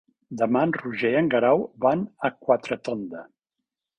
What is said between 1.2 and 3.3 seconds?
Guerau van a Quatretonda.